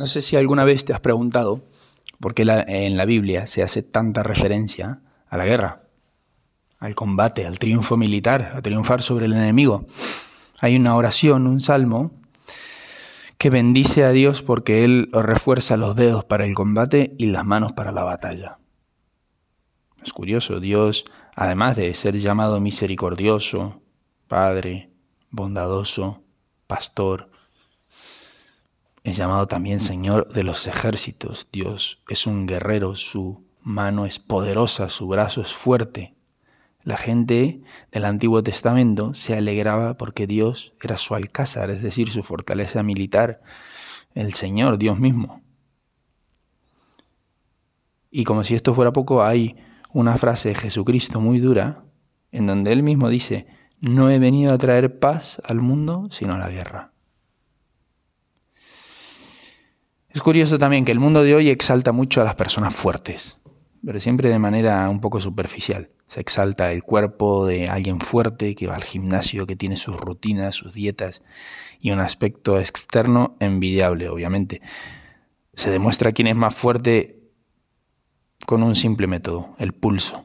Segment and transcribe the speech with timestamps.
[0.00, 1.60] No sé si alguna vez te has preguntado
[2.20, 5.82] por qué en la Biblia se hace tanta referencia a la guerra,
[6.78, 9.86] al combate, al triunfo militar, a triunfar sobre el enemigo.
[10.62, 12.12] Hay una oración, un salmo,
[13.36, 17.72] que bendice a Dios porque Él refuerza los dedos para el combate y las manos
[17.72, 18.56] para la batalla.
[20.02, 21.04] Es curioso, Dios,
[21.36, 23.82] además de ser llamado misericordioso,
[24.28, 24.88] Padre,
[25.28, 26.22] bondadoso,
[26.66, 27.29] pastor,
[29.02, 31.48] es llamado también Señor de los ejércitos.
[31.52, 36.14] Dios es un guerrero, su mano es poderosa, su brazo es fuerte.
[36.82, 37.60] La gente
[37.92, 43.42] del Antiguo Testamento se alegraba porque Dios era su alcázar, es decir, su fortaleza militar,
[44.14, 45.42] el Señor, Dios mismo.
[48.10, 49.56] Y como si esto fuera poco, hay
[49.92, 51.84] una frase de Jesucristo muy dura,
[52.32, 53.46] en donde él mismo dice,
[53.80, 56.89] no he venido a traer paz al mundo, sino la guerra.
[60.12, 63.38] Es curioso también que el mundo de hoy exalta mucho a las personas fuertes,
[63.84, 65.90] pero siempre de manera un poco superficial.
[66.08, 70.56] Se exalta el cuerpo de alguien fuerte que va al gimnasio, que tiene sus rutinas,
[70.56, 71.22] sus dietas
[71.80, 74.60] y un aspecto externo envidiable, obviamente.
[75.54, 77.20] Se demuestra quién es más fuerte
[78.46, 80.24] con un simple método, el pulso.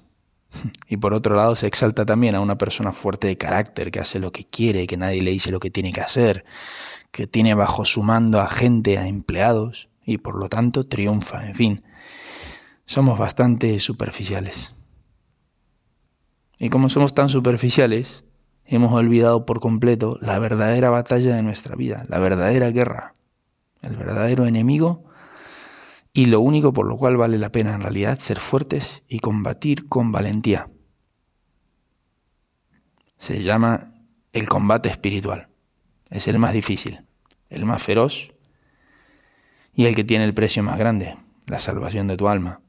[0.88, 4.20] Y por otro lado se exalta también a una persona fuerte de carácter, que hace
[4.20, 6.46] lo que quiere, que nadie le dice lo que tiene que hacer,
[7.16, 11.48] que tiene bajo su mando a gente, a empleados, y por lo tanto triunfa.
[11.48, 11.84] En fin,
[12.86, 14.76] somos bastante superficiales.
[16.60, 18.26] Y como somos tan superficiales,
[18.66, 23.14] hemos olvidado por completo la verdadera batalla de nuestra vida, la verdadera guerra,
[23.82, 25.06] el verdadero enemigo
[26.12, 29.88] y lo único por lo cual vale la pena en realidad ser fuertes y combatir
[29.88, 30.68] con valentía.
[33.20, 33.94] Se llama
[34.34, 35.55] el combate espiritual.
[36.10, 37.06] Es el más difícil
[37.50, 38.32] el más feroz
[39.74, 42.62] y el que tiene el precio más grande, la salvación de tu alma.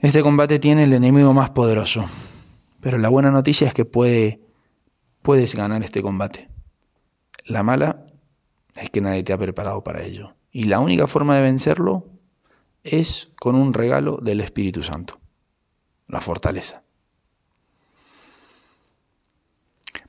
[0.00, 2.06] Este combate tiene el enemigo más poderoso,
[2.80, 4.40] pero la buena noticia es que puede,
[5.22, 6.48] puedes ganar este combate.
[7.46, 8.04] La mala
[8.76, 10.34] es que nadie te ha preparado para ello.
[10.50, 12.06] Y la única forma de vencerlo
[12.82, 15.18] es con un regalo del Espíritu Santo,
[16.06, 16.83] la fortaleza.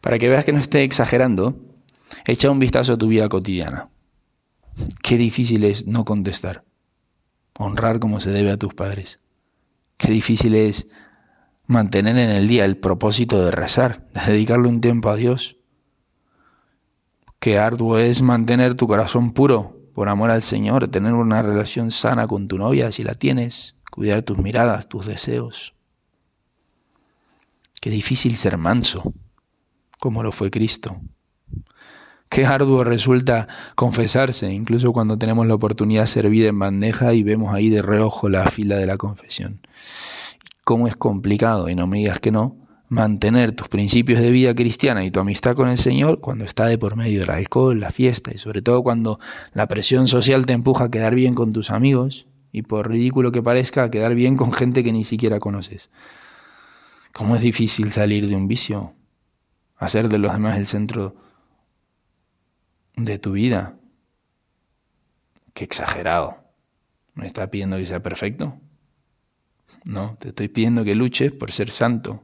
[0.06, 1.56] Para que veas que no esté exagerando,
[2.26, 3.90] Echa un vistazo a tu vida cotidiana.
[5.02, 6.64] Qué difícil es no contestar.
[7.58, 9.20] Honrar como se debe a tus padres.
[9.98, 10.88] Qué difícil es
[11.68, 15.58] mantener en el día el propósito de rezar, de dedicarle un tiempo a Dios.
[17.40, 22.28] Qué arduo es mantener tu corazón puro por amor al Señor, tener una relación sana
[22.28, 25.74] con tu novia si la tienes, cuidar tus miradas, tus deseos.
[27.80, 29.14] Qué difícil ser manso,
[30.06, 30.98] como lo fue Cristo.
[32.30, 37.56] Qué arduo resulta confesarse, incluso cuando tenemos la oportunidad de servir en bandeja y vemos
[37.56, 39.62] ahí de reojo la fila de la confesión.
[40.64, 42.56] Cómo es complicado, y no me digas que no,
[42.88, 46.78] mantener tus principios de vida cristiana y tu amistad con el Señor cuando está de
[46.78, 49.20] por medio del alcohol, la fiesta y sobre todo cuando
[49.56, 53.42] la presión social te empuja a quedar bien con tus amigos y por ridículo que
[53.42, 55.90] parezca a quedar bien con gente que ni siquiera conoces.
[57.12, 58.94] ¿Cómo es difícil salir de un vicio?
[59.78, 61.16] Hacer de los demás el centro
[62.96, 63.76] de tu vida.
[65.54, 66.38] Qué exagerado.
[67.14, 68.60] ¿Me está pidiendo que sea perfecto?
[69.84, 72.24] No, te estoy pidiendo que luches por ser santo.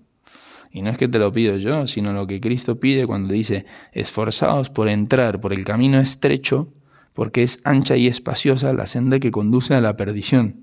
[0.72, 3.66] Y no es que te lo pido yo, sino lo que Cristo pide cuando dice,
[3.92, 6.74] esforzaos por entrar por el camino estrecho,
[7.14, 10.62] porque es ancha y espaciosa la senda que conduce a la perdición.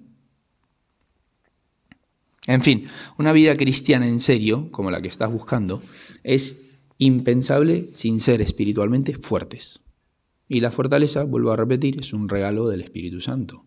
[2.47, 2.88] En fin,
[3.19, 5.82] una vida cristiana en serio, como la que estás buscando,
[6.25, 6.59] es
[6.98, 9.81] impensable sin ser espiritualmente fuertes.
[10.48, 13.64] Y la fortaleza, vuelvo a repetir, es un regalo del Espíritu Santo.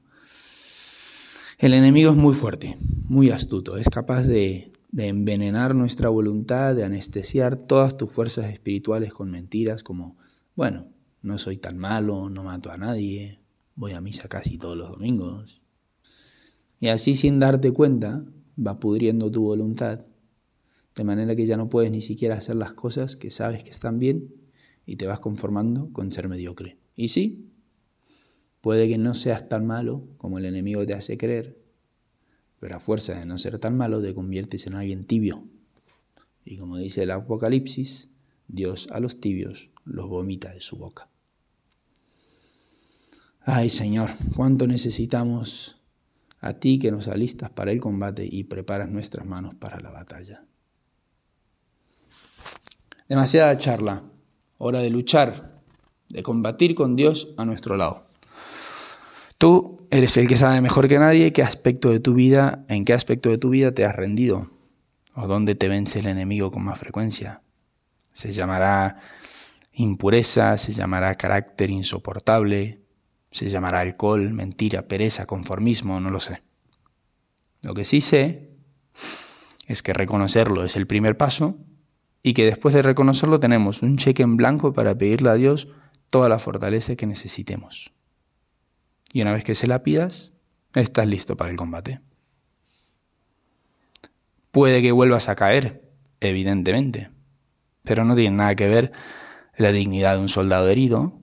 [1.58, 2.78] El enemigo es muy fuerte,
[3.08, 9.30] muy astuto, es capaz de, envenenar nuestra voluntad, de anestesiar todas tus fuerzas espirituales con
[9.30, 10.18] mentiras como,
[10.56, 10.88] bueno,
[11.22, 13.40] no soy tan malo, no mato a nadie,
[13.76, 15.62] voy a misa casi todos los domingos.
[16.80, 18.26] Y así sin darte cuenta,
[18.58, 20.02] va pudriendo tu voluntad,
[21.02, 23.98] de manera que ya no puedes ni siquiera hacer las cosas que sabes que están
[23.98, 24.36] bien
[24.86, 26.78] y te vas conformando con ser mediocre.
[26.96, 27.50] Y sí,
[28.62, 31.58] puede que no seas tan malo como el enemigo te hace creer,
[32.60, 35.44] pero a fuerza de no ser tan malo te conviertes en alguien tibio.
[36.46, 38.08] Y como dice el Apocalipsis,
[38.48, 41.10] Dios a los tibios los vomita de su boca.
[43.40, 45.82] Ay Señor, cuánto necesitamos
[46.42, 50.46] a ti que nos alistas para el combate y preparas nuestras manos para la batalla.
[53.12, 54.04] Demasiada charla
[54.58, 55.60] hora de luchar,
[56.08, 58.06] de combatir con Dios a nuestro lado.
[59.38, 62.94] Tú eres el que sabe mejor que nadie qué aspecto de tu vida, en qué
[62.94, 64.50] aspecto de tu vida te has rendido
[65.14, 67.42] o dónde te vence el enemigo con más frecuencia.
[68.14, 69.02] Se llamará
[69.74, 72.80] impureza, se llamará carácter insoportable,
[73.30, 76.44] se llamará alcohol, mentira, pereza, conformismo, no lo sé.
[77.62, 78.52] Lo que sí sé
[79.68, 81.58] es que reconocerlo es el primer paso
[82.24, 85.68] y que después de reconocerlo tenemos un cheque en blanco para pedirle a Dios
[86.10, 87.92] toda la fortaleza que necesitemos.
[89.14, 90.32] Y una vez que se la pidas,
[90.76, 92.00] estás listo para el combate.
[94.52, 95.82] Puede que vuelvas a caer,
[96.20, 97.10] evidentemente,
[97.84, 98.92] pero no tiene nada que ver
[99.58, 101.20] la dignidad de un soldado herido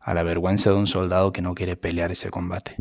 [0.00, 2.76] a la vergüenza de un soldado que no quiere pelear ese combate.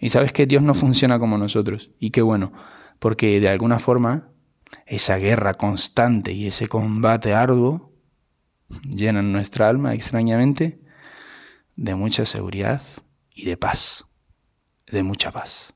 [0.00, 2.52] Y sabes que Dios no funciona como nosotros, y qué bueno,
[2.98, 4.28] porque de alguna forma
[4.86, 7.92] esa guerra constante y ese combate arduo
[8.84, 10.80] llenan nuestra alma extrañamente
[11.76, 12.82] de mucha seguridad
[13.30, 14.04] y de paz,
[14.86, 15.74] de mucha paz.